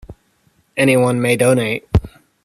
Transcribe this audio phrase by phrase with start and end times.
[0.77, 1.87] Anyone may donate.